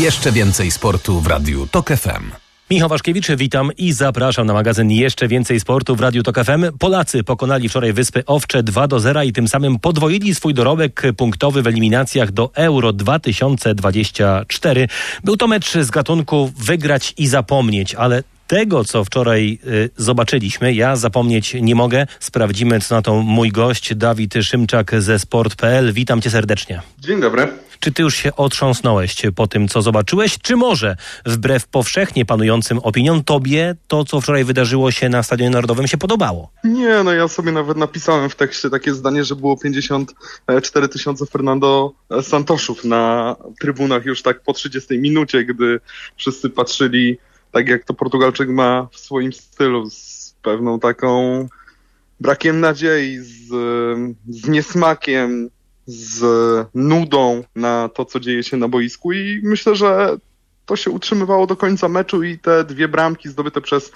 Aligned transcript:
Jeszcze 0.00 0.32
więcej 0.32 0.70
sportu 0.70 1.20
w 1.20 1.26
Radiu 1.26 1.66
TOK 1.66 1.88
FM. 1.88 2.30
Michał 2.70 2.88
Waszkiewicz, 2.88 3.28
witam 3.36 3.70
i 3.78 3.92
zapraszam 3.92 4.46
na 4.46 4.52
magazyn 4.52 4.90
Jeszcze 4.90 5.28
Więcej 5.28 5.60
Sportu 5.60 5.96
w 5.96 6.00
Radiu 6.00 6.22
Tok 6.22 6.44
FM. 6.44 6.78
Polacy 6.78 7.24
pokonali 7.24 7.68
wczoraj 7.68 7.92
Wyspy 7.92 8.24
Owcze 8.26 8.62
2 8.62 8.88
do 8.88 9.00
0 9.00 9.22
i 9.22 9.32
tym 9.32 9.48
samym 9.48 9.78
podwoili 9.78 10.34
swój 10.34 10.54
dorobek 10.54 11.02
punktowy 11.16 11.62
w 11.62 11.66
eliminacjach 11.66 12.32
do 12.32 12.50
Euro 12.54 12.92
2024. 12.92 14.88
Był 15.24 15.36
to 15.36 15.46
mecz 15.46 15.78
z 15.78 15.90
gatunku 15.90 16.52
wygrać 16.56 17.14
i 17.18 17.26
zapomnieć, 17.26 17.94
ale 17.94 18.22
tego, 18.50 18.84
co 18.84 19.04
wczoraj 19.04 19.58
y, 19.66 19.90
zobaczyliśmy, 19.96 20.74
ja 20.74 20.96
zapomnieć 20.96 21.54
nie 21.54 21.74
mogę. 21.74 22.06
Sprawdzimy, 22.20 22.80
co 22.80 22.94
na 22.94 23.02
to 23.02 23.14
mój 23.14 23.50
gość, 23.50 23.94
Dawid 23.94 24.34
Szymczak 24.42 24.92
ze 24.98 25.18
sport.pl. 25.18 25.92
Witam 25.92 26.20
cię 26.20 26.30
serdecznie. 26.30 26.82
Dzień 26.98 27.20
dobry. 27.20 27.48
Czy 27.80 27.92
ty 27.92 28.02
już 28.02 28.16
się 28.16 28.36
otrząsnąłeś 28.36 29.16
po 29.36 29.46
tym, 29.46 29.68
co 29.68 29.82
zobaczyłeś? 29.82 30.38
Czy 30.38 30.56
może, 30.56 30.96
wbrew 31.26 31.66
powszechnie 31.66 32.24
panującym 32.24 32.78
opiniom, 32.78 33.24
tobie 33.24 33.74
to, 33.88 34.04
co 34.04 34.20
wczoraj 34.20 34.44
wydarzyło 34.44 34.90
się 34.90 35.08
na 35.08 35.22
Stadionie 35.22 35.50
Narodowym, 35.50 35.86
się 35.86 35.98
podobało? 35.98 36.50
Nie, 36.64 37.02
no 37.04 37.12
ja 37.12 37.28
sobie 37.28 37.52
nawet 37.52 37.76
napisałem 37.76 38.30
w 38.30 38.34
tekście 38.34 38.70
takie 38.70 38.94
zdanie, 38.94 39.24
że 39.24 39.36
było 39.36 39.56
54 39.56 40.88
tysiące 40.88 41.26
Fernando 41.26 41.92
Santoszów 42.22 42.84
na 42.84 43.36
trybunach 43.60 44.04
już 44.04 44.22
tak 44.22 44.40
po 44.40 44.52
30 44.52 44.98
minucie, 44.98 45.44
gdy 45.44 45.80
wszyscy 46.16 46.50
patrzyli 46.50 47.18
tak 47.52 47.68
jak 47.68 47.84
to 47.84 47.94
Portugalczyk 47.94 48.48
ma 48.48 48.88
w 48.92 48.98
swoim 48.98 49.32
stylu, 49.32 49.90
z 49.90 50.34
pewną 50.42 50.80
taką 50.80 51.48
brakiem 52.20 52.60
nadziei, 52.60 53.18
z, 53.18 53.48
z 54.28 54.48
niesmakiem, 54.48 55.50
z 55.86 56.24
nudą 56.74 57.44
na 57.56 57.88
to, 57.94 58.04
co 58.04 58.20
dzieje 58.20 58.42
się 58.42 58.56
na 58.56 58.68
boisku 58.68 59.12
i 59.12 59.40
myślę, 59.44 59.76
że 59.76 60.16
to 60.66 60.76
się 60.76 60.90
utrzymywało 60.90 61.46
do 61.46 61.56
końca 61.56 61.88
meczu 61.88 62.22
i 62.22 62.38
te 62.38 62.64
dwie 62.64 62.88
bramki 62.88 63.28
zdobyte 63.28 63.60
przez 63.60 63.92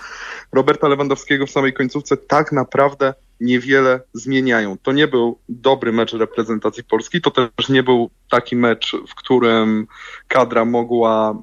Roberta 0.52 0.88
Lewandowskiego 0.88 1.46
w 1.46 1.50
samej 1.50 1.72
końcówce 1.72 2.16
tak 2.16 2.52
naprawdę 2.52 3.14
niewiele 3.40 4.00
zmieniają. 4.12 4.76
To 4.82 4.92
nie 4.92 5.08
był 5.08 5.38
dobry 5.48 5.92
mecz 5.92 6.12
reprezentacji 6.12 6.84
Polski, 6.84 7.20
to 7.20 7.30
też 7.30 7.68
nie 7.68 7.82
był 7.82 8.10
taki 8.30 8.56
mecz, 8.56 8.96
w 9.08 9.14
którym 9.14 9.86
kadra 10.28 10.64
mogła 10.64 11.42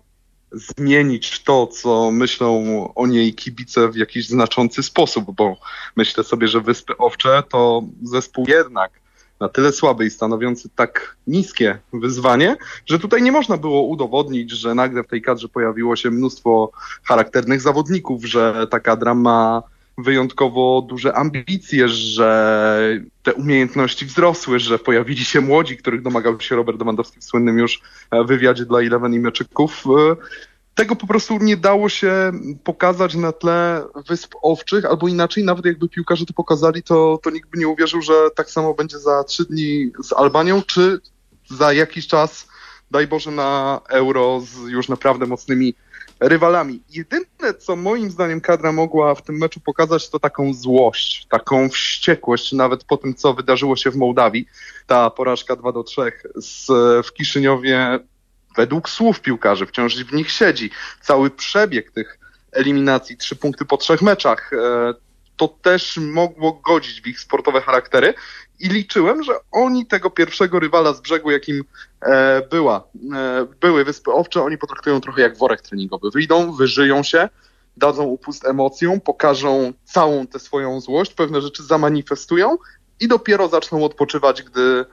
zmienić 0.52 1.44
to, 1.44 1.67
co 1.67 2.11
myślą 2.11 2.63
o 2.95 3.07
niej 3.07 3.33
kibice 3.33 3.89
w 3.89 3.95
jakiś 3.95 4.27
znaczący 4.27 4.83
sposób, 4.83 5.35
bo 5.35 5.58
myślę 5.95 6.23
sobie, 6.23 6.47
że 6.47 6.61
Wyspy 6.61 6.97
Owcze 6.97 7.43
to 7.49 7.83
zespół 8.03 8.45
jednak 8.47 8.91
na 9.39 9.49
tyle 9.49 9.71
słaby 9.71 10.05
i 10.05 10.09
stanowiący 10.09 10.69
tak 10.75 11.16
niskie 11.27 11.80
wyzwanie, 11.93 12.58
że 12.85 12.99
tutaj 12.99 13.21
nie 13.21 13.31
można 13.31 13.58
było 13.58 13.83
udowodnić, 13.83 14.52
że 14.52 14.75
nagle 14.75 15.03
w 15.03 15.08
tej 15.08 15.21
kadrze 15.21 15.47
pojawiło 15.47 15.95
się 15.95 16.11
mnóstwo 16.11 16.71
charakternych 17.03 17.61
zawodników, 17.61 18.25
że 18.25 18.67
ta 18.71 18.80
kadra 18.80 19.13
ma 19.13 19.63
wyjątkowo 20.03 20.85
duże 20.89 21.13
ambicje, 21.13 21.89
że 21.89 22.99
te 23.23 23.33
umiejętności 23.33 24.05
wzrosły, 24.05 24.59
że 24.59 24.80
pojawili 24.80 25.25
się 25.25 25.41
młodzi, 25.41 25.77
których 25.77 26.02
domagał 26.02 26.39
się 26.39 26.55
Robert 26.55 26.80
Lewandowski 26.80 27.19
w 27.19 27.23
słynnym 27.23 27.58
już 27.58 27.81
wywiadzie 28.27 28.66
dla 28.66 28.80
Eleven 28.80 29.13
i 29.13 29.19
Meczyków. 29.19 29.83
Tego 30.75 30.95
po 30.95 31.08
prostu 31.08 31.38
nie 31.38 31.58
dało 31.58 31.89
się 31.89 32.31
pokazać 32.63 33.16
na 33.16 33.31
tle 33.31 33.83
Wysp 34.08 34.33
Owczych, 34.41 34.85
albo 34.85 35.08
inaczej, 35.08 35.43
nawet 35.43 35.66
jakby 35.66 35.89
piłkarze 35.89 36.25
to 36.25 36.33
pokazali, 36.33 36.83
to, 36.83 37.19
to 37.23 37.30
nikt 37.30 37.49
by 37.49 37.58
nie 37.58 37.67
uwierzył, 37.67 38.02
że 38.02 38.13
tak 38.36 38.49
samo 38.49 38.73
będzie 38.73 38.99
za 38.99 39.23
trzy 39.23 39.45
dni 39.45 39.91
z 40.03 40.13
Albanią, 40.13 40.61
czy 40.61 40.99
za 41.49 41.73
jakiś 41.73 42.08
czas, 42.08 42.47
daj 42.91 43.08
Boże, 43.08 43.31
na 43.31 43.81
Euro 43.89 44.41
z 44.41 44.69
już 44.69 44.89
naprawdę 44.89 45.25
mocnymi 45.25 45.73
rywalami. 46.22 46.81
Jedyne, 46.89 47.53
co 47.59 47.76
moim 47.76 48.11
zdaniem 48.11 48.42
kadra 48.42 48.71
mogła 48.71 49.15
w 49.15 49.21
tym 49.21 49.37
meczu 49.37 49.59
pokazać, 49.59 50.09
to 50.09 50.20
taką 50.20 50.54
złość, 50.54 51.26
taką 51.30 51.70
wściekłość, 51.70 52.52
nawet 52.52 52.83
po 52.83 52.98
tym, 52.98 53.15
co 53.15 53.33
wydarzyło 53.33 53.76
się 53.76 53.92
w 53.92 53.95
Mołdawii. 53.95 54.48
Ta 54.87 55.09
porażka 55.09 55.55
2 55.55 55.71
do 55.71 55.83
3 55.83 56.02
z, 56.36 56.67
w 57.08 57.14
Kiszyniowie, 57.14 57.99
według 58.58 58.89
słów 58.89 59.21
piłkarzy, 59.21 59.65
wciąż 59.65 59.95
w 59.95 60.14
nich 60.14 60.32
siedzi. 60.32 60.70
Cały 61.02 61.30
przebieg 61.30 61.92
tych 61.92 62.20
eliminacji, 62.52 63.17
trzy 63.17 63.36
punkty 63.36 63.65
po 63.65 63.77
trzech 63.77 64.02
meczach, 64.02 64.53
e, 64.53 64.93
to 65.38 65.48
też 65.48 65.98
mogło 65.98 66.53
godzić 66.53 67.02
w 67.02 67.08
ich 67.08 67.20
sportowe 67.20 67.61
charaktery 67.61 68.14
i 68.61 68.70
liczyłem, 68.70 69.23
że 69.23 69.33
oni 69.52 69.86
tego 69.86 70.10
pierwszego 70.10 70.60
rywala 70.60 70.94
z 70.94 71.02
brzegu, 71.02 71.32
jakim 71.32 71.64
e, 72.02 72.42
była, 72.52 72.83
e, 73.16 73.48
były 73.61 73.86
Wyspy 73.86 74.11
Owcze, 74.11 74.44
oni 74.44 74.58
potraktują 74.58 75.02
trochę 75.02 75.22
jak 75.22 75.38
worek 75.38 75.61
treningowy. 75.61 76.10
Wyjdą, 76.11 76.52
wyżyją 76.52 77.04
się, 77.04 77.30
dadzą 77.77 78.04
upust 78.04 78.45
emocjom, 78.45 79.02
pokażą 79.02 79.73
całą 79.83 80.27
tę 80.27 80.39
swoją 80.39 80.82
złość, 80.82 81.14
pewne 81.14 81.42
rzeczy 81.42 81.64
zamanifestują 81.64 82.58
i 83.00 83.08
dopiero 83.08 83.48
zaczną 83.48 83.86
odpoczywać, 83.86 84.44
gdy 84.44 84.86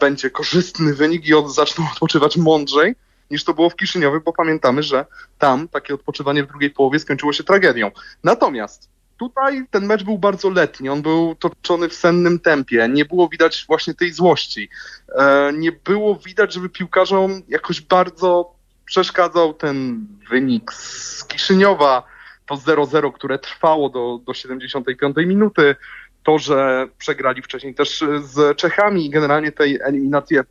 będzie 0.00 0.30
korzystny 0.30 0.94
wynik 0.94 1.26
i 1.26 1.34
od, 1.34 1.54
zaczną 1.54 1.84
odpoczywać 1.92 2.36
mądrzej 2.36 2.94
niż 3.30 3.44
to 3.44 3.54
było 3.54 3.70
w 3.70 3.76
Kiszyniowie, 3.76 4.20
bo 4.20 4.32
pamiętamy, 4.32 4.82
że 4.82 5.06
tam 5.38 5.68
takie 5.68 5.94
odpoczywanie 5.94 6.44
w 6.44 6.46
drugiej 6.46 6.70
połowie 6.70 6.98
skończyło 6.98 7.32
się 7.32 7.44
tragedią. 7.44 7.90
Natomiast 8.24 8.88
tutaj 9.18 9.66
ten 9.70 9.86
mecz 9.86 10.04
był 10.04 10.18
bardzo 10.18 10.50
letni, 10.50 10.88
on 10.88 11.02
był 11.02 11.34
toczony 11.34 11.88
w 11.88 11.94
sennym 11.94 12.38
tempie, 12.40 12.88
nie 12.88 13.04
było 13.04 13.28
widać 13.28 13.64
właśnie 13.68 13.94
tej 13.94 14.12
złości. 14.12 14.68
E, 15.14 15.52
nie 15.52 15.72
było 15.72 16.16
widać, 16.16 16.54
żeby 16.54 16.68
piłkarzom 16.68 17.42
jakoś 17.48 17.80
bardzo 17.80 18.54
przeszkadzał 18.84 19.54
ten 19.54 20.06
wynik 20.30 20.72
z 20.72 21.24
Kiszyniowa, 21.24 22.02
to 22.46 22.54
0-0, 22.54 23.12
które 23.12 23.38
trwało 23.38 23.88
do, 23.88 24.20
do 24.26 24.34
75 24.34 25.16
minuty, 25.16 25.76
to, 26.22 26.38
że 26.38 26.88
przegrali 26.98 27.42
wcześniej 27.42 27.74
też 27.74 28.04
z 28.22 28.56
Czechami 28.56 29.06
i 29.06 29.10
generalnie 29.10 29.52
tej 29.52 29.80
eliminacje 29.80 30.44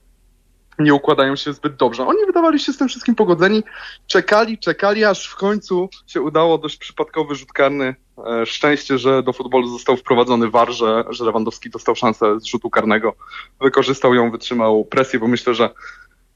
nie 0.80 0.94
układają 0.94 1.36
się 1.36 1.54
zbyt 1.54 1.76
dobrze. 1.76 2.08
Oni 2.08 2.26
wydawali 2.26 2.60
się 2.60 2.74
z 2.74 2.78
tym 2.78 2.88
wszystkim 2.88 3.16
pogodzeni, 3.16 3.64
czekali, 4.08 4.58
czekali, 4.58 5.06
aż 5.06 5.28
w 5.28 5.36
końcu 5.36 5.90
się 6.08 6.22
udało 6.22 6.58
dość 6.58 6.78
przypadkowy 6.78 7.36
rzut 7.36 7.54
karny. 7.54 7.96
E, 8.28 8.46
szczęście, 8.46 8.98
że 8.98 9.24
do 9.24 9.34
futbolu 9.34 9.68
został 9.68 9.98
wprowadzony 9.98 10.50
war, 10.50 10.72
że, 10.72 11.04
że 11.10 11.26
Lewandowski 11.26 11.70
dostał 11.70 11.96
szansę 11.96 12.40
z 12.40 12.46
rzutu 12.46 12.70
karnego. 12.70 13.14
Wykorzystał 13.62 14.14
ją, 14.14 14.32
wytrzymał 14.32 14.86
presję, 14.86 15.20
bo 15.20 15.28
myślę, 15.28 15.54
że 15.54 15.70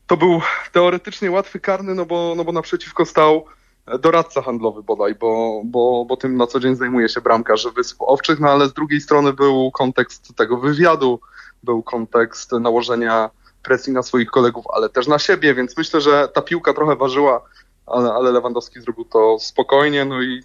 to 0.08 0.18
był 0.18 0.42
teoretycznie 0.72 1.32
łatwy 1.32 1.60
karny, 1.60 1.96
no 1.96 2.06
bo, 2.06 2.34
no 2.38 2.44
bo 2.44 2.52
naprzeciwko 2.52 3.06
stał 3.06 3.46
doradca 4.00 4.42
handlowy 4.42 4.84
bodaj, 4.84 5.16
bo, 5.16 5.62
bo, 5.66 6.06
bo 6.06 6.18
tym 6.18 6.38
na 6.38 6.48
co 6.48 6.60
dzień 6.60 6.76
zajmuje 6.76 7.10
się 7.10 7.22
bramkarz 7.22 7.68
Wysp 7.76 7.98
Owczych, 8.00 8.40
no 8.40 8.50
ale 8.50 8.68
z 8.68 8.74
drugiej 8.74 9.02
strony 9.02 9.34
był 9.34 9.72
kontekst 9.72 10.36
tego 10.36 10.58
wywiadu, 10.58 11.20
był 11.64 11.84
kontekst 11.84 12.52
nałożenia 12.52 13.30
presji 13.64 13.94
na 13.94 14.04
swoich 14.04 14.32
kolegów, 14.32 14.66
ale 14.74 14.90
też 14.90 15.08
na 15.08 15.20
siebie, 15.20 15.56
więc 15.56 15.78
myślę, 15.78 16.02
że 16.02 16.28
ta 16.34 16.42
piłka 16.42 16.74
trochę 16.74 16.96
ważyła, 16.96 17.42
ale, 17.86 18.14
ale 18.14 18.32
Lewandowski 18.32 18.82
zrobił 18.82 19.06
to 19.06 19.38
spokojnie, 19.40 20.06
no 20.06 20.22
i 20.22 20.44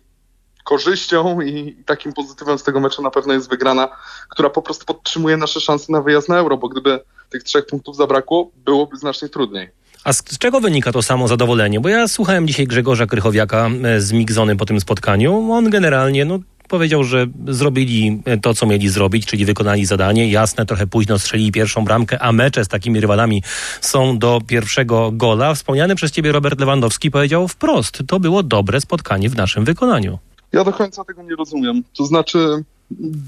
korzyścią 0.64 1.40
i 1.40 1.76
takim 1.86 2.12
pozytywem 2.12 2.58
z 2.58 2.62
tego 2.62 2.80
meczu 2.80 3.02
na 3.02 3.10
pewno 3.10 3.32
jest 3.32 3.50
wygrana, 3.50 3.88
która 4.30 4.50
po 4.50 4.62
prostu 4.62 4.84
podtrzymuje 4.84 5.36
nasze 5.36 5.60
szanse 5.60 5.92
na 5.92 6.02
wyjazd 6.02 6.28
na 6.28 6.38
Euro, 6.38 6.56
bo 6.56 6.68
gdyby 6.68 7.00
tych 7.30 7.42
trzech 7.42 7.66
punktów 7.66 7.96
zabrakło, 7.96 8.50
byłoby 8.64 8.96
znacznie 8.96 9.28
trudniej. 9.28 9.68
A 10.04 10.12
z, 10.12 10.16
z 10.18 10.38
czego 10.38 10.60
wynika 10.60 10.92
to 10.92 11.02
samo 11.02 11.28
zadowolenie? 11.28 11.80
Bo 11.80 11.88
ja 11.88 12.08
słuchałem 12.08 12.46
dzisiaj 12.46 12.66
Grzegorza 12.66 13.06
Krychowiaka 13.06 13.70
e, 13.84 14.00
z 14.00 14.12
Migzony 14.12 14.56
po 14.56 14.66
tym 14.66 14.80
spotkaniu. 14.80 15.52
On 15.52 15.70
generalnie, 15.70 16.24
no 16.24 16.38
Powiedział, 16.68 17.04
że 17.04 17.26
zrobili 17.48 18.22
to, 18.42 18.54
co 18.54 18.66
mieli 18.66 18.88
zrobić, 18.88 19.26
czyli 19.26 19.44
wykonali 19.44 19.86
zadanie. 19.86 20.30
Jasne, 20.30 20.66
trochę 20.66 20.86
późno 20.86 21.18
strzelili 21.18 21.52
pierwszą 21.52 21.84
bramkę, 21.84 22.22
a 22.22 22.32
mecze 22.32 22.64
z 22.64 22.68
takimi 22.68 23.00
rywalami 23.00 23.42
są 23.80 24.18
do 24.18 24.40
pierwszego 24.46 25.10
gola. 25.12 25.54
Wspomniany 25.54 25.94
przez 25.94 26.10
ciebie 26.10 26.32
Robert 26.32 26.60
Lewandowski 26.60 27.10
powiedział 27.10 27.48
wprost, 27.48 28.02
to 28.06 28.20
było 28.20 28.42
dobre 28.42 28.80
spotkanie 28.80 29.28
w 29.28 29.36
naszym 29.36 29.64
wykonaniu. 29.64 30.18
Ja 30.52 30.64
do 30.64 30.72
końca 30.72 31.04
tego 31.04 31.22
nie 31.22 31.36
rozumiem. 31.36 31.82
To 31.96 32.04
znaczy, 32.04 32.64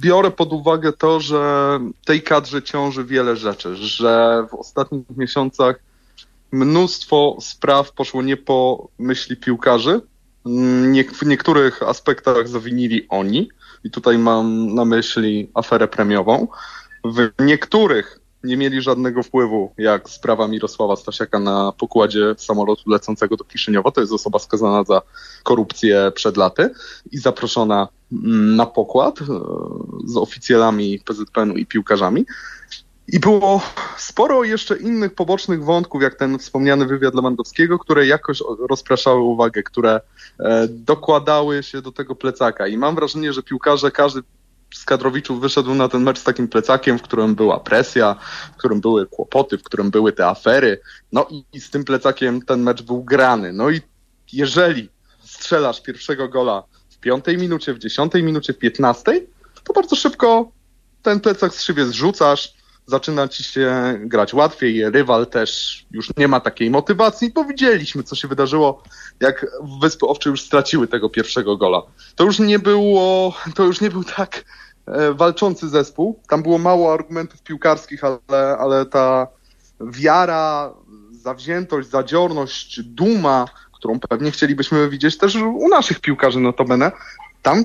biorę 0.01 0.31
pod 0.31 0.53
uwagę 0.53 0.93
to, 0.93 1.21
że 1.21 1.41
tej 2.05 2.23
kadrze 2.23 2.63
ciąży 2.63 3.05
wiele 3.05 3.37
rzeczy, 3.37 3.77
że 3.77 4.43
w 4.51 4.55
ostatnich 4.55 5.05
miesiącach 5.17 5.81
mnóstwo 6.53 7.37
spraw 7.41 7.93
poszło 7.93 8.23
nie 8.23 8.37
po 8.37 8.89
myśli 8.99 9.37
piłkarzy, 9.37 10.01
nie, 10.89 11.05
w 11.05 11.23
niektórych 11.23 11.83
aspektach 11.83 12.49
zawinili 12.49 13.07
oni, 13.09 13.49
i 13.85 13.91
tutaj 13.91 14.19
mam 14.19 14.75
na 14.75 14.85
myśli 14.85 15.51
aferę 15.55 15.89
premiową. 15.89 16.49
W 17.05 17.31
niektórych 17.45 18.21
nie 18.45 18.57
mieli 18.57 18.83
żadnego 18.83 19.23
wpływu, 19.23 19.73
jak 19.79 20.11
sprawa 20.11 20.49
Mirosława 20.49 20.97
Stasiaka 20.97 21.39
na 21.39 21.73
pokładzie 21.73 22.35
samolotu 22.37 22.91
lecącego 22.91 23.37
do 23.37 23.45
Kiszyniowa. 23.45 23.91
To 23.91 24.01
jest 24.01 24.13
osoba 24.13 24.39
skazana 24.39 24.85
za 24.85 25.03
korupcję 25.43 26.13
przed 26.15 26.37
laty 26.37 26.71
i 27.13 27.19
zaproszona 27.19 27.89
mm, 28.13 28.57
na 28.57 28.67
pokład 28.67 29.21
e, 29.21 29.25
z 30.05 30.17
oficjalami 30.17 31.01
PZPN-u 31.05 31.57
i 31.57 31.67
piłkarzami. 31.67 32.27
I 33.13 33.21
było 33.21 33.63
sporo 33.97 34.45
jeszcze 34.45 34.77
innych 34.77 35.15
pobocznych 35.15 35.65
wątków, 35.65 36.03
jak 36.03 36.15
ten 36.15 36.39
wspomniany 36.39 36.87
wywiad 36.87 37.15
Lewandowskiego, 37.15 37.79
które 37.79 38.07
jakoś 38.07 38.43
rozpraszały 38.69 39.21
uwagę, 39.21 39.63
które 39.63 40.01
e, 40.41 40.69
dokładały 40.69 41.63
się 41.63 41.83
do 41.83 41.93
tego 41.93 42.15
plecaka. 42.15 42.67
I 42.67 42.77
mam 42.77 42.95
wrażenie, 42.95 43.33
że 43.33 43.43
piłkarze, 43.43 43.91
każdy 43.91 44.21
z 44.75 44.85
kadrowiczów 44.85 45.41
wyszedł 45.41 45.75
na 45.75 45.89
ten 45.89 46.03
mecz 46.03 46.19
z 46.19 46.25
takim 46.25 46.49
plecakiem, 46.49 46.99
w 46.99 47.03
którym 47.03 47.35
była 47.35 47.61
presja, 47.61 48.17
w 48.55 48.57
którym 48.57 48.81
były 48.81 49.07
kłopoty, 49.07 49.59
w 49.59 49.63
którym 49.63 49.91
były 49.91 50.13
te 50.13 50.27
afery. 50.27 50.81
No 51.13 51.27
i, 51.31 51.45
i 51.53 51.61
z 51.61 51.71
tym 51.71 51.85
plecakiem 51.85 52.43
ten 52.43 52.63
mecz 52.63 52.83
był 52.83 53.05
grany. 53.05 53.53
No 53.53 53.71
i 53.71 53.81
jeżeli 54.33 54.89
strzelasz 55.25 55.83
pierwszego 55.83 56.29
gola 56.29 56.63
w 56.91 56.99
piątej 56.99 57.39
minucie, 57.39 57.75
w 57.75 57.79
dziesiątej 57.79 58.23
minucie, 58.23 58.53
w 58.53 58.59
piętnastej, 58.59 59.27
to 59.65 59.73
bardzo 59.73 59.97
szybko 59.97 60.53
ten 61.03 61.21
plecak 61.21 61.55
z 61.55 61.63
siebie 61.63 61.87
zrzucasz, 61.87 62.58
zaczyna 62.89 63.29
ci 63.29 63.45
się 63.45 63.99
grać 64.01 64.35
łatwiej, 64.35 64.91
rywal 64.91 65.27
też 65.27 65.85
już 65.91 66.11
nie 66.17 66.29
ma 66.29 66.41
takiej 66.41 66.71
motywacji, 66.71 67.31
bo 67.31 67.45
widzieliśmy, 67.45 68.03
co 68.03 68.17
się 68.17 68.29
wydarzyło, 68.29 68.83
jak 69.21 69.47
Wyspy 69.81 70.07
Owcze 70.07 70.31
już 70.31 70.43
straciły 70.43 70.89
tego 70.89 71.11
pierwszego 71.11 71.57
gola. 71.57 71.83
To 72.17 72.25
już 72.25 72.39
nie 72.39 72.59
było, 72.59 73.35
to 73.55 73.65
już 73.65 73.81
nie 73.81 73.91
był 73.91 74.05
tak 74.05 74.45
e, 74.87 75.15
walczący 75.15 75.69
zespół. 75.69 76.21
Tam 76.29 76.43
było 76.43 76.59
mało 76.59 76.93
argumentów 76.93 77.43
piłkarskich, 77.43 78.05
ale, 78.05 78.59
ale 78.59 78.87
ta 78.87 79.27
wiara, 79.81 80.75
zawziętość, 81.11 81.89
zadziorność, 81.89 82.83
duma, 82.83 83.49
którą 83.73 84.01
pewnie 84.01 84.31
chcielibyśmy 84.31 84.89
widzieć 84.89 85.19
też 85.19 85.37
u 85.37 85.69
naszych 85.69 86.01
piłkarzy 86.01 86.41
notabene, 86.41 86.93
tam 87.43 87.65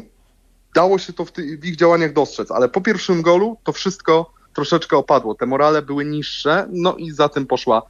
dało 0.75 0.99
się 0.99 1.13
to 1.13 1.25
w, 1.25 1.31
w 1.31 1.65
ich 1.65 1.75
działaniach 1.75 2.13
dostrzec, 2.13 2.51
ale 2.51 2.69
po 2.69 2.81
pierwszym 2.81 3.21
golu 3.21 3.57
to 3.63 3.71
wszystko 3.71 4.33
troszeczkę 4.55 4.97
opadło. 4.97 5.35
Te 5.35 5.45
morale 5.45 5.81
były 5.81 6.05
niższe, 6.05 6.67
no 6.71 6.95
i 6.95 7.11
za 7.11 7.29
tym 7.29 7.45
poszła 7.45 7.81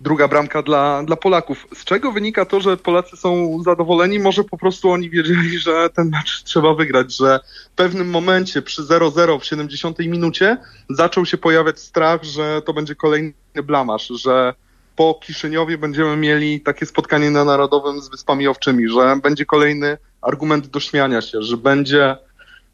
druga 0.00 0.28
bramka 0.28 0.62
dla, 0.62 1.02
dla 1.02 1.16
Polaków. 1.16 1.66
Z 1.74 1.84
czego 1.84 2.12
wynika 2.12 2.44
to, 2.44 2.60
że 2.60 2.76
Polacy 2.76 3.16
są 3.16 3.62
zadowoleni? 3.62 4.18
Może 4.18 4.44
po 4.44 4.58
prostu 4.58 4.90
oni 4.90 5.10
wiedzieli, 5.10 5.58
że 5.58 5.90
ten 5.90 6.08
mecz 6.08 6.42
trzeba 6.42 6.74
wygrać, 6.74 7.16
że 7.16 7.40
w 7.72 7.76
pewnym 7.76 8.10
momencie 8.10 8.62
przy 8.62 8.82
0-0 8.82 9.40
w 9.40 9.44
70 9.44 9.98
minucie 9.98 10.56
zaczął 10.90 11.26
się 11.26 11.38
pojawiać 11.38 11.80
strach, 11.80 12.24
że 12.24 12.62
to 12.62 12.72
będzie 12.72 12.94
kolejny 12.94 13.32
blamasz, 13.64 14.08
że 14.08 14.54
po 14.96 15.20
Kiszyniowie 15.22 15.78
będziemy 15.78 16.16
mieli 16.16 16.60
takie 16.60 16.86
spotkanie 16.86 17.30
na 17.30 17.44
Narodowym 17.44 18.00
z 18.00 18.08
Wyspami 18.08 18.48
Owczymi, 18.48 18.88
że 18.88 19.16
będzie 19.22 19.46
kolejny 19.46 19.98
argument 20.22 20.66
do 20.66 20.80
śmiania 20.80 21.20
się, 21.20 21.42
że 21.42 21.56
będzie 21.56 22.16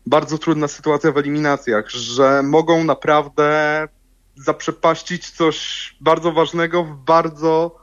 bardzo 0.06 0.38
trudna 0.38 0.68
sytuacja 0.68 1.12
w 1.12 1.18
eliminacjach, 1.18 1.90
że 1.90 2.42
mogą 2.42 2.84
naprawdę 2.84 3.88
zaprzepaścić 4.36 5.30
coś 5.30 5.96
bardzo 6.00 6.32
ważnego 6.32 6.84
w 6.84 6.96
bardzo 6.96 7.76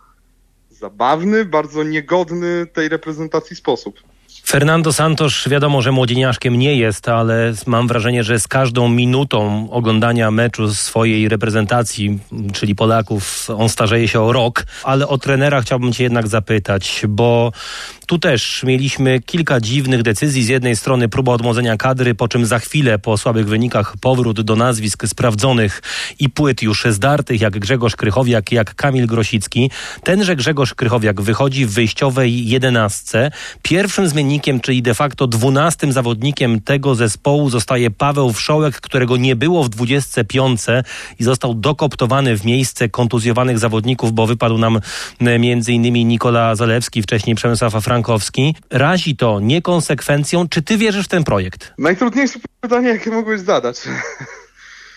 zabawny, 0.70 1.46
bardzo 1.46 1.84
niegodny 1.84 2.66
tej 2.74 2.90
reprezentacji 2.90 3.56
sposób. 3.56 4.00
Fernando 4.46 4.94
Santos 4.94 5.48
wiadomo, 5.48 5.82
że 5.82 5.92
młodzieniaszkiem 5.92 6.60
nie 6.60 6.76
jest, 6.76 7.10
ale 7.10 7.54
mam 7.68 7.88
wrażenie, 7.88 8.24
że 8.24 8.40
z 8.40 8.48
każdą 8.48 8.90
minutą 8.90 9.68
oglądania 9.72 10.32
meczu 10.32 10.74
swojej 10.74 11.30
reprezentacji, 11.30 12.20
czyli 12.54 12.76
Polaków, 12.76 13.50
on 13.50 13.70
starzeje 13.70 14.08
się 14.08 14.22
o 14.22 14.34
rok. 14.34 14.64
Ale 14.84 15.08
o 15.08 15.18
trenera 15.18 15.62
chciałbym 15.62 15.94
cię 15.94 16.04
jednak 16.04 16.28
zapytać, 16.28 17.04
bo 17.08 17.52
tu 18.08 18.20
też 18.20 18.64
mieliśmy 18.64 19.20
kilka 19.20 19.60
dziwnych 19.60 20.04
decyzji. 20.04 20.44
Z 20.44 20.48
jednej 20.48 20.76
strony 20.76 21.10
próba 21.10 21.34
odmłodzenia 21.34 21.78
kadry, 21.78 22.16
po 22.16 22.28
czym 22.28 22.46
za 22.46 22.60
chwilę 22.60 23.00
po 23.00 23.18
słabych 23.18 23.48
wynikach 23.48 23.98
powrót 23.98 24.42
do 24.42 24.56
nazwisk 24.56 25.08
sprawdzonych 25.08 25.82
i 26.20 26.30
płyt 26.30 26.62
już 26.62 26.86
zdartych, 26.90 27.42
jak 27.42 27.60
Grzegorz 27.60 27.96
Krychowiak, 27.96 28.52
jak 28.52 28.76
Kamil 28.76 29.08
Grosicki. 29.08 29.72
Tenże 30.04 30.36
Grzegorz 30.36 30.74
Krychowiak 30.74 31.22
wychodzi 31.22 31.66
w 31.66 31.72
wyjściowej 31.72 32.48
jedenastce. 32.48 33.32
Pierwszym 33.62 34.08
zmiennikiem, 34.08 34.60
czyli 34.60 34.82
de 34.82 34.94
facto 34.94 35.28
dwunastym 35.28 35.92
zawodnikiem 35.92 36.62
tego 36.62 36.96
zespołu 36.96 37.50
zostaje 37.50 37.92
Paweł 37.92 38.34
Wszołek, 38.34 38.82
którego 38.82 39.18
nie 39.18 39.36
było 39.36 39.64
w 39.64 39.70
25 39.70 40.62
i 41.20 41.24
został 41.24 41.54
dokoptowany 41.54 42.38
w 42.38 42.46
miejsce 42.46 42.90
kontuzjowanych 42.90 43.60
zawodników, 43.60 44.14
bo 44.14 44.28
wypadł 44.28 44.58
nam 44.58 44.80
e, 45.22 45.38
innymi 45.68 46.06
Nikola 46.06 46.56
Zalewski, 46.56 47.02
wcześniej 47.02 47.36
Przemysław 47.36 47.76
Afran 47.76 47.91
Frankowski. 47.92 48.56
Razi 48.70 49.16
to 49.16 49.40
niekonsekwencją. 49.40 50.50
Czy 50.50 50.62
ty 50.62 50.78
wierzysz 50.78 51.06
w 51.06 51.10
ten 51.10 51.24
projekt? 51.24 51.74
Najtrudniejsze 51.78 52.40
pytanie, 52.62 52.90
jakie 52.90 53.12
mogłeś 53.12 53.42
zadać. 53.42 53.82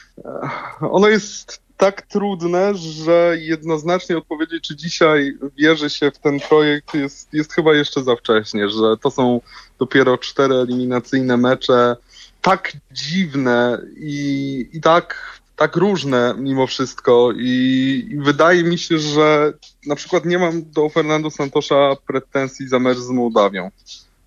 Ono 0.80 1.08
jest 1.08 1.62
tak 1.76 2.02
trudne, 2.02 2.74
że 2.74 3.36
jednoznacznie 3.38 4.18
odpowiedzieć, 4.18 4.68
czy 4.68 4.76
dzisiaj 4.76 5.38
wierzy 5.58 5.90
się 5.90 6.10
w 6.10 6.18
ten 6.18 6.40
projekt, 6.40 6.94
jest, 6.94 7.34
jest 7.34 7.52
chyba 7.52 7.74
jeszcze 7.74 8.02
za 8.02 8.16
wcześnie, 8.16 8.68
że 8.68 8.96
to 9.02 9.10
są 9.10 9.40
dopiero 9.78 10.18
cztery 10.18 10.54
eliminacyjne 10.54 11.36
mecze, 11.36 11.96
tak 12.42 12.72
dziwne 12.92 13.78
i, 13.96 14.68
i 14.72 14.80
tak 14.80 15.40
tak 15.56 15.76
różne 15.76 16.34
mimo 16.38 16.66
wszystko 16.66 17.32
i, 17.36 18.08
i, 18.10 18.16
wydaje 18.16 18.64
mi 18.64 18.78
się, 18.78 18.98
że 18.98 19.52
na 19.86 19.96
przykład 19.96 20.24
nie 20.24 20.38
mam 20.38 20.70
do 20.70 20.88
Fernando 20.88 21.30
Santosza 21.30 21.96
pretensji 22.06 22.68
za 22.68 22.78
mecz 22.78 22.98
z 22.98 23.08
Mołdawią. 23.08 23.70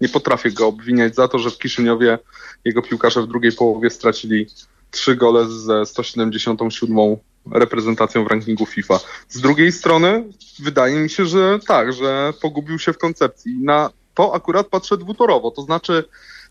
Nie 0.01 0.09
potrafię 0.09 0.51
go 0.51 0.67
obwiniać 0.67 1.15
za 1.15 1.27
to, 1.27 1.39
że 1.39 1.51
w 1.51 1.57
Kiszyniowie 1.57 2.19
jego 2.65 2.81
piłkarze 2.81 3.21
w 3.21 3.27
drugiej 3.27 3.51
połowie 3.51 3.89
stracili 3.89 4.47
trzy 4.91 5.15
gole 5.15 5.45
ze 5.49 5.85
177 5.85 7.17
reprezentacją 7.51 8.23
w 8.23 8.27
rankingu 8.27 8.65
FIFA. 8.65 8.99
Z 9.29 9.41
drugiej 9.41 9.71
strony 9.71 10.23
wydaje 10.59 10.99
mi 10.99 11.09
się, 11.09 11.25
że 11.25 11.59
tak, 11.67 11.93
że 11.93 12.33
pogubił 12.41 12.79
się 12.79 12.93
w 12.93 12.97
koncepcji. 12.97 13.57
Na 13.63 13.89
to 14.13 14.35
akurat 14.35 14.67
patrzę 14.67 14.97
dwutorowo, 14.97 15.51
to 15.51 15.61
znaczy 15.61 16.03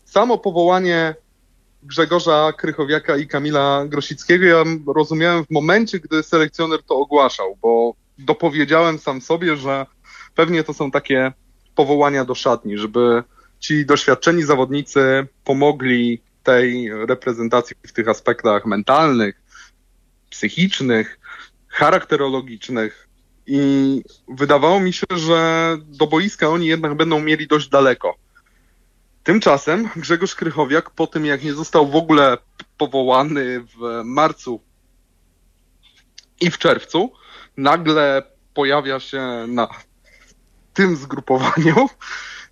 samo 0.05 0.37
powołanie 0.37 1.15
Grzegorza 1.83 2.53
Krychowiaka 2.57 3.17
i 3.17 3.27
Kamila 3.27 3.85
Grosickiego 3.87 4.45
ja 4.45 4.63
rozumiałem 4.95 5.45
w 5.45 5.51
momencie, 5.51 5.99
gdy 5.99 6.23
selekcjoner 6.23 6.83
to 6.83 6.95
ogłaszał, 6.95 7.57
bo 7.61 7.93
dopowiedziałem 8.17 8.99
sam 8.99 9.21
sobie, 9.21 9.57
że 9.57 9.85
pewnie 10.35 10.63
to 10.63 10.73
są 10.73 10.91
takie 10.91 11.31
powołania 11.75 12.25
do 12.25 12.35
szatni, 12.35 12.77
żeby 12.77 13.23
ci 13.59 13.85
doświadczeni 13.85 14.43
zawodnicy 14.43 15.27
pomogli 15.43 16.21
tej 16.43 16.89
reprezentacji 17.05 17.75
w 17.87 17.93
tych 17.93 18.07
aspektach 18.07 18.65
mentalnych, 18.65 19.41
psychicznych, 20.29 21.19
charakterologicznych. 21.67 23.07
I 23.47 24.01
wydawało 24.27 24.79
mi 24.79 24.93
się, 24.93 25.05
że 25.15 25.77
do 25.85 26.07
boiska 26.07 26.49
oni 26.49 26.67
jednak 26.67 26.95
będą 26.95 27.19
mieli 27.19 27.47
dość 27.47 27.69
daleko. 27.69 28.15
Tymczasem 29.27 29.89
Grzegorz 29.95 30.35
Krychowiak 30.35 30.89
po 30.89 31.07
tym, 31.07 31.25
jak 31.25 31.43
nie 31.43 31.53
został 31.53 31.87
w 31.87 31.95
ogóle 31.95 32.37
powołany 32.77 33.59
w 33.59 34.01
marcu 34.05 34.61
i 36.41 36.51
w 36.51 36.57
czerwcu, 36.57 37.11
nagle 37.57 38.23
pojawia 38.53 38.99
się 38.99 39.45
na 39.47 39.67
tym 40.73 40.95
zgrupowaniu 40.95 41.89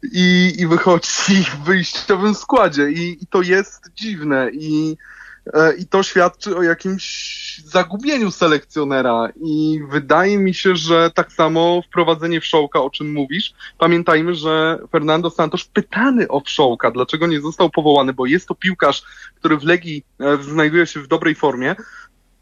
i, 0.03 0.53
i 0.57 0.67
wychodzi 0.67 1.43
w 1.43 1.63
wyjściowym 1.63 2.35
składzie. 2.35 2.91
I, 2.91 3.23
I, 3.23 3.27
to 3.27 3.41
jest 3.41 3.91
dziwne. 3.93 4.49
I 4.53 4.97
I 5.79 5.87
to 5.87 6.03
świadczy 6.03 6.57
o 6.57 6.63
jakimś 6.63 7.61
zagubieniu 7.65 8.31
selekcjonera. 8.31 9.29
I 9.41 9.79
wydaje 9.89 10.37
mi 10.37 10.53
się, 10.53 10.75
że 10.75 11.11
tak 11.13 11.31
samo 11.31 11.81
wprowadzenie 11.81 12.41
Wszołka, 12.41 12.81
o 12.81 12.89
czym 12.89 13.13
mówisz. 13.13 13.53
Pamiętajmy, 13.77 14.35
że 14.35 14.79
Fernando 14.91 15.29
Santos 15.29 15.65
pytany 15.65 16.27
o 16.27 16.41
Wszołka, 16.41 16.91
dlaczego 16.91 17.27
nie 17.27 17.41
został 17.41 17.69
powołany, 17.69 18.13
bo 18.13 18.25
jest 18.25 18.47
to 18.47 18.55
piłkarz, 18.55 19.03
który 19.35 19.57
w 19.57 19.63
Legii 19.63 20.05
e, 20.19 20.37
znajduje 20.43 20.87
się 20.87 20.99
w 20.99 21.07
dobrej 21.07 21.35
formie. 21.35 21.75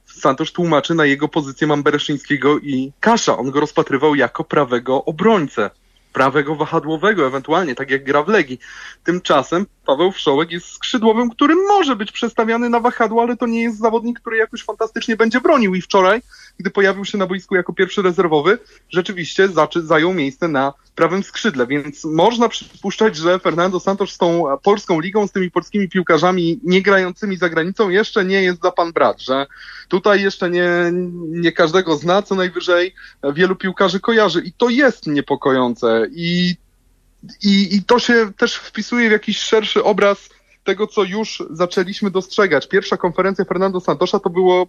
Santos 0.06 0.52
tłumaczy 0.52 0.96
na 0.96 1.06
jego 1.06 1.28
pozycję 1.28 1.68
Mambereszyńskiego 1.68 2.60
i 2.60 2.92
Kasza. 3.00 3.38
On 3.38 3.52
go 3.52 3.60
rozpatrywał 3.60 4.16
jako 4.16 4.44
prawego 4.44 5.06
obrońcę 5.06 5.70
prawego 6.14 6.56
wahadłowego, 6.56 7.28
ewentualnie, 7.28 7.76
tak 7.76 7.92
jak 7.92 8.04
gra 8.04 8.24
w 8.24 8.28
Legii. 8.28 8.60
Tymczasem 9.04 9.66
Paweł 9.86 10.12
Wszołek 10.12 10.52
jest 10.52 10.68
skrzydłowym, 10.68 11.30
który 11.30 11.56
może 11.56 11.96
być 11.96 12.12
przestawiany 12.12 12.70
na 12.70 12.80
wahadło, 12.80 13.22
ale 13.22 13.38
to 13.38 13.48
nie 13.48 13.62
jest 13.62 13.80
zawodnik, 13.80 14.20
który 14.20 14.38
jakoś 14.38 14.64
fantastycznie 14.64 15.16
będzie 15.16 15.42
bronił. 15.42 15.76
I 15.76 15.82
wczoraj, 15.82 16.22
gdy 16.60 16.70
pojawił 16.70 17.06
się 17.06 17.18
na 17.18 17.28
boisku 17.28 17.56
jako 17.56 17.74
pierwszy 17.74 18.02
rezerwowy, 18.02 18.60
rzeczywiście 18.90 19.50
zajął 19.76 20.14
miejsce 20.14 20.48
na 20.48 20.74
prawym 20.96 21.24
skrzydle, 21.24 21.68
więc 21.68 22.06
można 22.06 22.50
przypuszczać, 22.50 23.16
że 23.16 23.40
Fernando 23.40 23.80
Santos 23.80 24.12
z 24.12 24.18
tą 24.18 24.44
polską 24.64 25.00
ligą, 25.00 25.28
z 25.28 25.32
tymi 25.32 25.52
polskimi 25.52 25.90
piłkarzami 25.90 26.60
nie 26.64 26.82
grającymi 26.82 27.38
za 27.38 27.50
granicą 27.50 27.90
jeszcze 27.90 28.26
nie 28.26 28.44
jest 28.44 28.62
za 28.62 28.72
pan 28.72 28.94
brat, 28.94 29.22
że 29.22 29.46
tutaj 29.88 30.22
jeszcze 30.22 30.50
nie, 30.50 30.70
nie 31.30 31.52
każdego 31.52 31.96
zna, 31.96 32.22
co 32.22 32.36
najwyżej 32.36 32.96
wielu 33.34 33.56
piłkarzy 33.56 34.00
kojarzy. 34.00 34.42
I 34.42 34.52
to 34.52 34.70
jest 34.70 35.08
niepokojące. 35.08 36.08
I, 36.12 36.56
i, 37.44 37.76
i 37.76 37.84
to 37.84 38.00
się 38.00 38.34
też 38.38 38.56
wpisuje 38.56 39.10
w 39.10 39.12
jakiś 39.12 39.40
szerszy 39.40 39.84
obraz 39.84 40.30
tego, 40.64 40.88
co 40.88 41.04
już 41.04 41.44
zaczęliśmy 41.50 42.12
dostrzegać. 42.12 42.68
Pierwsza 42.68 42.98
konferencja 42.98 43.46
Fernando 43.46 43.80
Santosza 43.80 44.20
to 44.20 44.30
było 44.30 44.68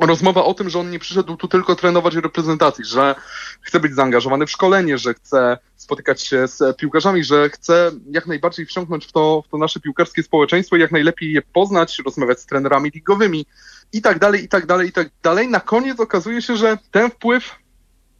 rozmowa 0.00 0.44
o 0.44 0.54
tym, 0.54 0.70
że 0.70 0.78
on 0.78 0.90
nie 0.90 0.98
przyszedł 0.98 1.36
tu 1.36 1.48
tylko 1.48 1.76
trenować 1.76 2.14
reprezentacji, 2.14 2.84
że 2.84 3.14
chce 3.60 3.80
być 3.80 3.94
zaangażowany 3.94 4.46
w 4.46 4.50
szkolenie, 4.50 4.98
że 4.98 5.14
chce 5.14 5.58
spotykać 5.76 6.22
się 6.22 6.48
z 6.48 6.76
piłkarzami, 6.76 7.24
że 7.24 7.50
chce 7.50 7.90
jak 8.10 8.26
najbardziej 8.26 8.66
wciągnąć 8.66 9.06
w 9.06 9.12
to, 9.12 9.42
w 9.46 9.50
to 9.50 9.58
nasze 9.58 9.80
piłkarskie 9.80 10.22
społeczeństwo 10.22 10.76
i 10.76 10.80
jak 10.80 10.92
najlepiej 10.92 11.32
je 11.32 11.42
poznać, 11.42 11.98
rozmawiać 12.04 12.40
z 12.40 12.46
trenerami 12.46 12.90
ligowymi 12.90 13.46
i 13.92 14.02
tak 14.02 14.18
dalej, 14.18 14.44
i 14.44 14.48
tak 14.48 14.66
dalej, 14.66 14.88
i 14.88 14.92
tak 14.92 15.10
dalej. 15.22 15.48
Na 15.48 15.60
koniec 15.60 16.00
okazuje 16.00 16.42
się, 16.42 16.56
że 16.56 16.78
ten 16.90 17.10
wpływ 17.10 17.56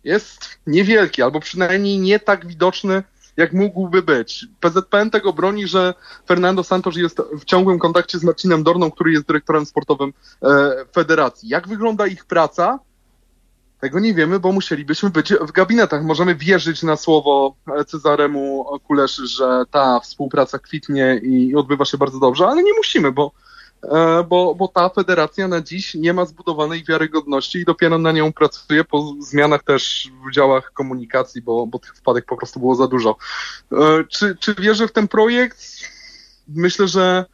jest 0.05 0.59
niewielki, 0.67 1.23
albo 1.23 1.41
przynajmniej 1.41 1.99
nie 1.99 2.21
tak 2.21 2.47
widoczny, 2.47 3.03
jak 3.39 3.53
mógłby 3.53 4.03
być. 4.03 4.47
PZPN 4.61 5.11
tego 5.11 5.33
broni, 5.33 5.67
że 5.67 5.95
Fernando 6.27 6.65
Santos 6.65 6.97
jest 6.97 7.23
w 7.41 7.45
ciągłym 7.45 7.79
kontakcie 7.79 8.19
z 8.19 8.25
Marcinem 8.25 8.63
Dorną, 8.63 8.91
który 8.91 9.13
jest 9.13 9.27
dyrektorem 9.27 9.67
sportowym 9.67 10.13
e, 10.43 10.71
federacji. 10.93 11.49
Jak 11.49 11.69
wygląda 11.69 12.07
ich 12.07 12.25
praca? 12.25 12.79
Tego 13.81 14.01
nie 14.01 14.15
wiemy, 14.15 14.41
bo 14.41 14.53
musielibyśmy 14.53 15.11
być 15.11 15.35
w 15.35 15.53
gabinetach. 15.53 16.05
Możemy 16.05 16.35
wierzyć 16.35 16.83
na 16.83 16.97
słowo 16.97 17.55
Cezaremu 17.87 18.67
Kuleszy, 18.87 19.27
że 19.27 19.65
ta 19.71 20.01
współpraca 20.01 20.59
kwitnie 20.59 21.21
i 21.23 21.55
odbywa 21.55 21.85
się 21.85 21.99
bardzo 21.99 22.19
dobrze, 22.19 22.47
ale 22.47 22.63
nie 22.63 22.75
musimy, 22.75 23.13
bo 23.13 23.33
E, 23.33 23.58
bo, 24.29 24.55
bo 24.55 24.69
ta 24.69 24.89
federacja 24.89 25.49
na 25.49 25.61
dziś 25.61 25.95
nie 25.95 26.13
ma 26.13 26.25
zbudowanej 26.25 26.85
wiarygodności 26.85 27.59
i 27.59 27.65
dopiero 27.65 27.99
na 27.99 28.13
nią 28.13 28.33
pracuje 28.33 28.85
po 28.85 29.15
zmianach 29.21 29.63
też 29.63 30.11
w 30.29 30.35
działach 30.35 30.73
komunikacji, 30.73 31.43
bo, 31.43 31.67
bo 31.67 31.79
tych 31.79 31.97
wpadek 31.97 32.25
po 32.25 32.37
prostu 32.37 32.61
było 32.61 32.75
za 32.75 32.89
dużo. 32.89 33.17
E, 33.73 34.05
czy, 34.09 34.37
czy 34.41 34.55
wierzę 34.55 34.89
w 34.89 34.93
ten 34.93 35.09
projekt? 35.09 35.65
Myślę, 36.49 36.89
że 36.89 37.25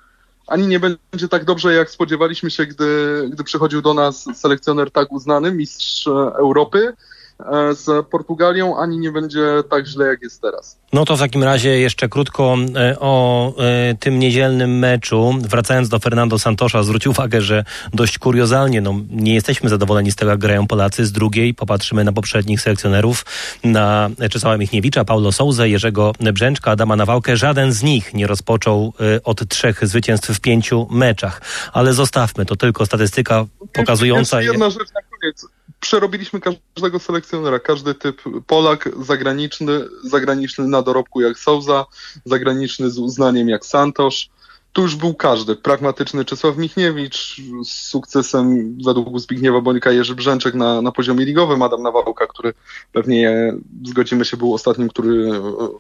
ani 0.47 0.67
nie 0.67 0.81
będzie 0.81 1.29
tak 1.31 1.45
dobrze, 1.45 1.75
jak 1.75 1.91
spodziewaliśmy 1.91 2.51
się, 2.51 2.67
gdy, 2.67 3.29
gdy 3.33 3.45
przychodził 3.45 3.83
do 3.83 3.95
nas 3.95 4.25
selekcjoner 4.35 4.91
tak 4.91 5.13
uznany, 5.13 5.53
mistrz 5.53 6.07
Europy, 6.39 6.93
E, 6.93 7.24
z 7.73 8.07
Portugalią, 8.07 8.77
ani 8.77 8.99
nie 8.99 9.13
będzie 9.13 9.63
tak 9.71 9.87
źle, 9.87 10.07
jak 10.07 10.23
jest 10.23 10.43
teraz. 10.43 10.79
No 10.93 11.05
to 11.05 11.17
w 11.17 11.21
takim 11.21 11.43
razie 11.43 11.79
jeszcze 11.79 12.09
krótko 12.09 12.57
e, 12.77 13.01
o 13.01 13.53
e, 13.59 13.95
tym 13.95 14.19
niedzielnym 14.19 14.79
meczu. 14.79 15.35
Wracając 15.41 15.89
do 15.89 15.99
Fernando 15.99 16.39
Santosza, 16.39 16.83
zwróć 16.83 17.07
uwagę, 17.07 17.41
że 17.41 17.65
dość 17.95 18.19
kuriozalnie, 18.19 18.81
no, 18.81 18.95
nie 19.11 19.35
jesteśmy 19.35 19.71
zadowoleni 19.71 20.13
z 20.13 20.17
tego, 20.17 20.31
jak 20.31 20.41
grają 20.41 20.67
Polacy. 20.67 21.07
Z 21.07 21.13
drugiej 21.13 21.55
popatrzymy 21.55 22.05
na 22.05 22.13
poprzednich 22.13 22.61
selekcjonerów, 22.61 23.25
na 23.65 24.11
Czesława 24.31 24.57
Michniewicza, 24.57 25.05
Paulo 25.05 25.33
Souza, 25.33 25.67
Jerzego 25.67 26.13
Brzęczka, 26.33 26.71
Adama 26.71 26.97
Nawałkę. 26.97 27.37
Żaden 27.37 27.73
z 27.73 27.83
nich 27.83 28.15
nie 28.15 28.27
rozpoczął 28.27 28.93
od 29.25 29.49
trzech 29.49 29.87
zwycięstw 29.87 30.31
w 30.31 30.41
pięciu 30.41 30.87
meczach. 30.91 31.41
Ale 31.73 31.93
zostawmy, 31.93 32.47
to 32.47 32.57
tylko 32.57 32.87
statystyka 32.87 33.45
pokazująca... 33.73 34.41
Jeszcze 34.41 34.53
jedna 34.53 34.71
rzecz 34.71 34.93
na 34.95 35.01
koniec 35.03 35.47
przerobiliśmy 35.85 36.41
każdego 36.41 36.99
selekcjonera, 36.99 37.59
każdy 37.59 37.95
typ 37.95 38.23
Polak, 38.47 38.89
zagraniczny, 39.01 39.85
zagraniczny 40.05 40.69
na 40.69 40.83
dorobku 40.83 41.21
jak 41.21 41.39
Souza, 41.39 41.87
zagraniczny 42.25 42.91
z 42.91 42.99
uznaniem 42.99 43.49
jak 43.49 43.67
Santosz, 43.67 44.29
tu 44.75 44.83
już 44.83 44.97
był 44.97 45.15
każdy. 45.15 45.57
Pragmatyczny 45.57 46.25
Czesław 46.25 46.57
Michniewicz 46.57 47.41
z 47.65 47.69
sukcesem 47.69 48.79
według 48.85 49.21
Zbigniewa 49.21 49.61
Bońka 49.61 49.93
Jerzy 49.93 50.15
Brzęczek 50.15 50.55
na, 50.55 50.83
na 50.83 50.93
poziomie 50.93 51.25
ligowym, 51.25 51.63
Adam 51.63 51.83
Nawałka, 51.83 52.27
który 52.27 52.53
pewnie 52.93 53.55
zgodzimy 53.85 54.25
się 54.25 54.37
był 54.37 54.55
ostatnim, 54.55 54.89
który 54.89 55.31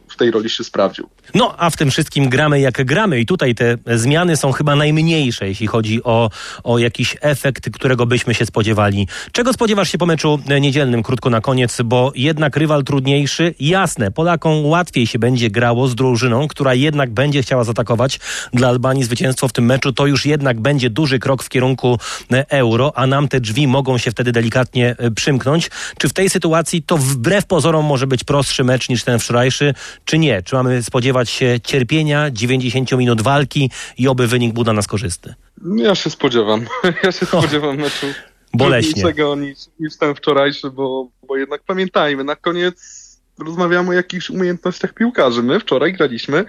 w 0.08 0.16
tej 0.16 0.30
roli 0.30 0.50
się 0.50 0.64
sprawdził. 0.64 1.08
No, 1.34 1.54
a 1.58 1.70
w 1.70 1.76
tym 1.76 1.90
wszystkim 1.90 2.28
gramy 2.28 2.60
jak 2.60 2.84
gramy 2.84 3.20
i 3.20 3.26
tutaj 3.26 3.54
te 3.54 3.76
zmiany 3.86 4.36
są 4.36 4.52
chyba 4.52 4.76
najmniejsze, 4.76 5.48
jeśli 5.48 5.66
chodzi 5.66 6.04
o, 6.04 6.30
o 6.64 6.78
jakiś 6.78 7.16
efekt, 7.20 7.70
którego 7.70 8.06
byśmy 8.06 8.34
się 8.34 8.46
spodziewali. 8.46 9.08
Czego 9.32 9.52
spodziewasz 9.52 9.92
się 9.92 9.98
po 9.98 10.06
meczu 10.06 10.38
niedzielnym, 10.60 11.02
krótko 11.02 11.30
na 11.30 11.40
koniec, 11.40 11.82
bo 11.84 12.12
jednak 12.14 12.56
rywal 12.56 12.84
trudniejszy, 12.84 13.54
jasne, 13.60 14.10
Polakom 14.10 14.66
łatwiej 14.66 15.06
się 15.06 15.18
będzie 15.18 15.50
grało 15.50 15.88
z 15.88 15.94
drużyną, 15.94 16.48
która 16.48 16.74
jednak 16.74 17.10
będzie 17.10 17.42
chciała 17.42 17.64
zaatakować 17.64 18.20
dla 18.52 18.83
Albanii 18.84 19.04
zwycięstwo 19.04 19.48
w 19.48 19.52
tym 19.52 19.64
meczu 19.64 19.92
to 19.92 20.06
już 20.06 20.26
jednak 20.26 20.60
będzie 20.60 20.90
duży 20.90 21.18
krok 21.18 21.42
w 21.42 21.48
kierunku 21.48 21.98
e, 22.32 22.50
euro, 22.50 22.92
a 22.94 23.06
nam 23.06 23.28
te 23.28 23.40
drzwi 23.40 23.66
mogą 23.66 23.98
się 23.98 24.10
wtedy 24.10 24.32
delikatnie 24.32 24.96
e, 24.98 25.10
przymknąć. 25.10 25.70
Czy 25.98 26.08
w 26.08 26.12
tej 26.12 26.30
sytuacji 26.30 26.82
to 26.82 26.96
wbrew 26.96 27.46
pozorom 27.46 27.84
może 27.84 28.06
być 28.06 28.24
prostszy 28.24 28.64
mecz 28.64 28.88
niż 28.88 29.04
ten 29.04 29.18
wczorajszy, 29.18 29.74
czy 30.04 30.18
nie? 30.18 30.42
Czy 30.42 30.54
mamy 30.54 30.82
spodziewać 30.82 31.30
się 31.30 31.60
cierpienia, 31.64 32.30
90 32.30 32.92
minut 32.92 33.22
walki 33.22 33.70
i 33.98 34.08
oby 34.08 34.26
wynik 34.26 34.54
był 34.54 34.64
dla 34.64 34.72
nas 34.72 34.86
korzystny? 34.86 35.34
Ja 35.76 35.94
się 35.94 36.10
spodziewam. 36.10 36.66
Ja 37.04 37.12
się 37.12 37.26
spodziewam 37.26 37.76
meczu 37.76 38.06
boleśnie. 38.54 39.02
niż, 39.36 39.58
niż 39.80 39.96
ten 39.96 40.14
wczorajszy, 40.14 40.70
bo, 40.70 41.08
bo 41.28 41.36
jednak 41.36 41.62
pamiętajmy, 41.66 42.24
na 42.24 42.36
koniec 42.36 43.03
rozmawiamy 43.38 43.90
o 43.90 43.92
jakichś 43.92 44.30
umiejętnościach 44.30 44.94
piłkarzy. 44.94 45.42
My 45.42 45.60
wczoraj 45.60 45.92
graliśmy 45.92 46.44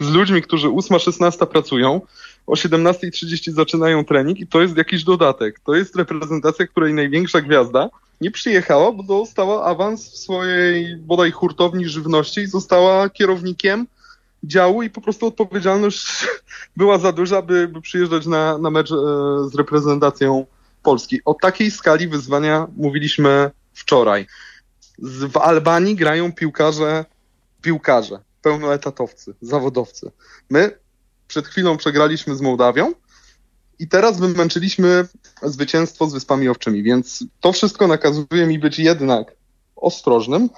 z 0.00 0.10
ludźmi, 0.10 0.42
którzy 0.42 0.68
8-16 0.68 1.46
pracują, 1.46 2.00
o 2.46 2.52
17.30 2.52 3.52
zaczynają 3.52 4.04
trening 4.04 4.40
i 4.40 4.46
to 4.46 4.62
jest 4.62 4.76
jakiś 4.76 5.04
dodatek. 5.04 5.60
To 5.60 5.74
jest 5.74 5.96
reprezentacja, 5.96 6.66
której 6.66 6.94
największa 6.94 7.40
gwiazda 7.40 7.88
nie 8.20 8.30
przyjechała, 8.30 8.92
bo 8.92 9.02
dostała 9.02 9.64
awans 9.64 10.12
w 10.12 10.16
swojej 10.16 10.96
bodaj 10.96 11.30
hurtowni 11.30 11.88
żywności 11.88 12.40
i 12.40 12.46
została 12.46 13.08
kierownikiem 13.08 13.86
działu 14.44 14.82
i 14.82 14.90
po 14.90 15.00
prostu 15.00 15.26
odpowiedzialność 15.26 16.26
była 16.76 16.98
za 16.98 17.12
duża, 17.12 17.42
by, 17.42 17.68
by 17.68 17.80
przyjeżdżać 17.80 18.26
na, 18.26 18.58
na 18.58 18.70
mecz 18.70 18.92
e, 18.92 18.94
z 19.50 19.54
reprezentacją 19.54 20.46
Polski. 20.82 21.20
O 21.24 21.34
takiej 21.34 21.70
skali 21.70 22.08
wyzwania 22.08 22.66
mówiliśmy 22.76 23.50
wczoraj 23.74 24.26
w 24.98 25.36
Albanii 25.36 25.96
grają 25.96 26.32
piłkarze, 26.32 27.04
piłkarze, 27.62 28.18
pełnoetatowcy, 28.42 29.34
zawodowcy. 29.42 30.10
My 30.50 30.78
przed 31.28 31.46
chwilą 31.46 31.76
przegraliśmy 31.76 32.36
z 32.36 32.40
Mołdawią 32.40 32.92
i 33.78 33.88
teraz 33.88 34.20
wymęczyliśmy 34.20 35.08
zwycięstwo 35.42 36.06
z 36.06 36.12
Wyspami 36.12 36.48
Owczymi, 36.48 36.82
więc 36.82 37.24
to 37.40 37.52
wszystko 37.52 37.86
nakazuje 37.86 38.46
mi 38.46 38.58
być 38.58 38.78
jednak 38.78 39.36
ostrożnym, 39.76 40.48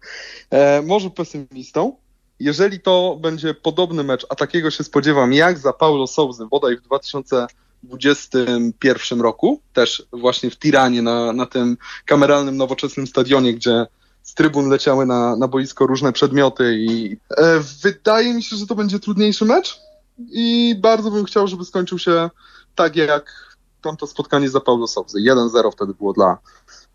e, 0.50 0.82
może 0.82 1.10
pesymistą. 1.10 1.96
Jeżeli 2.40 2.80
to 2.80 3.18
będzie 3.20 3.54
podobny 3.54 4.04
mecz, 4.04 4.26
a 4.28 4.34
takiego 4.34 4.70
się 4.70 4.84
spodziewam, 4.84 5.32
jak 5.32 5.58
za 5.58 5.72
Paulo 5.72 6.06
Souzy 6.06 6.46
bodaj 6.46 6.76
w 6.76 6.80
2000 6.80 7.46
2021 7.82 9.20
roku, 9.20 9.60
też 9.72 10.06
właśnie 10.12 10.50
w 10.50 10.58
Tiranie, 10.58 11.02
na, 11.02 11.32
na 11.32 11.46
tym 11.46 11.76
kameralnym, 12.06 12.56
nowoczesnym 12.56 13.06
stadionie, 13.06 13.54
gdzie 13.54 13.86
z 14.22 14.34
trybun 14.34 14.68
leciały 14.68 15.06
na, 15.06 15.36
na 15.36 15.48
boisko 15.48 15.86
różne 15.86 16.12
przedmioty 16.12 16.76
i 16.78 17.16
e, 17.36 17.60
wydaje 17.82 18.34
mi 18.34 18.42
się, 18.42 18.56
że 18.56 18.66
to 18.66 18.74
będzie 18.74 18.98
trudniejszy 18.98 19.44
mecz 19.44 19.80
i 20.18 20.76
bardzo 20.78 21.10
bym 21.10 21.24
chciał, 21.24 21.48
żeby 21.48 21.64
skończył 21.64 21.98
się 21.98 22.30
tak 22.74 22.96
jak 22.96 23.56
tamto 23.82 24.06
spotkanie 24.06 24.50
za 24.50 24.60
Paulo 24.60 24.86
Sobzy. 24.86 25.18
1-0 25.18 25.72
wtedy 25.72 25.94
było 25.94 26.12
dla 26.12 26.38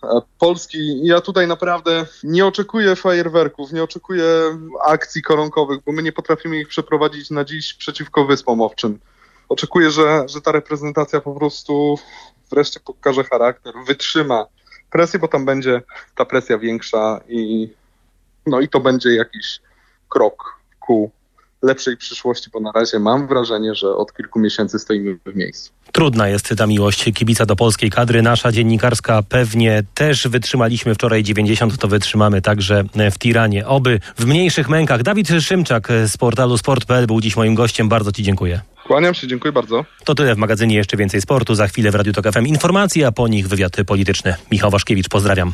e, 0.04 0.22
Polski. 0.40 1.06
Ja 1.06 1.22
tutaj 1.22 1.48
naprawdę 1.48 2.06
nie 2.24 2.46
oczekuję 2.46 2.96
fajerwerków, 2.96 3.72
nie 3.72 3.84
oczekuję 3.84 4.26
akcji 4.86 5.22
koronkowych, 5.22 5.80
bo 5.86 5.92
my 5.92 6.04
nie 6.04 6.12
potrafimy 6.12 6.60
ich 6.60 6.68
przeprowadzić 6.68 7.30
na 7.30 7.46
dziś 7.46 7.74
przeciwko 7.74 8.26
Wyspom 8.26 8.62
Owczym 8.62 9.00
oczekuję, 9.54 9.92
że, 9.92 10.26
że 10.30 10.42
ta 10.42 10.52
reprezentacja 10.52 11.22
po 11.22 11.36
prostu 11.36 12.00
wreszcie 12.52 12.80
pokaże 12.80 13.24
charakter, 13.24 13.74
wytrzyma 13.88 14.46
presję, 14.92 15.20
bo 15.20 15.28
tam 15.28 15.46
będzie 15.46 15.82
ta 16.16 16.26
presja 16.26 16.58
większa 16.58 17.20
i 17.28 17.70
no 18.46 18.62
i 18.62 18.70
to 18.70 18.80
będzie 18.80 19.10
jakiś 19.10 19.60
krok 20.10 20.60
ku 20.80 21.12
lepszej 21.62 21.98
przyszłości, 21.98 22.50
bo 22.54 22.60
na 22.60 22.72
razie 22.72 23.00
mam 23.00 23.28
wrażenie, 23.28 23.76
że 23.76 23.96
od 23.96 24.14
kilku 24.14 24.40
miesięcy 24.40 24.80
stoimy 24.80 25.18
w 25.26 25.36
miejscu. 25.36 25.72
Trudna 25.92 26.28
jest 26.28 26.54
ta 26.58 26.68
miłość 26.68 27.14
kibica 27.14 27.46
do 27.46 27.56
polskiej 27.56 27.90
kadry. 27.90 28.22
Nasza 28.22 28.52
dziennikarska 28.52 29.24
pewnie 29.30 29.84
też 29.94 30.28
wytrzymaliśmy 30.28 30.96
wczoraj 30.96 31.24
90, 31.24 31.78
to 31.78 31.88
wytrzymamy 31.88 32.42
także 32.42 32.84
w 33.12 33.18
Tiranie. 33.20 33.68
Oby 33.68 34.00
w 34.18 34.26
mniejszych 34.26 34.70
mękach. 34.70 35.04
Dawid 35.04 35.28
Szymczak 35.40 35.88
z 36.08 36.18
portalu 36.18 36.58
sport.pl 36.58 37.08
był 37.08 37.22
dziś 37.22 37.36
moim 37.36 37.56
gościem. 37.56 37.90
Bardzo 37.90 38.12
Ci 38.12 38.24
dziękuję. 38.24 38.73
Kłaniam 38.84 39.14
się, 39.14 39.28
dziękuję 39.28 39.52
bardzo. 39.52 39.86
To 40.04 40.16
tyle 40.16 40.36
w 40.36 40.38
magazynie 40.38 40.76
Jeszcze 40.76 40.98
Więcej 40.98 41.22
Sportu. 41.22 41.56
Za 41.56 41.68
chwilę 41.68 41.92
w 41.92 41.96
Radiu 41.96 42.14
Tok 42.14 42.32
FM 42.32 42.46
informacje, 42.46 43.08
a 43.08 43.12
po 43.12 43.28
nich 43.28 43.48
wywiad 43.48 43.76
polityczny. 43.88 44.36
Michał 44.52 44.72
Waszkiewicz, 44.72 45.10
pozdrawiam. 45.10 45.54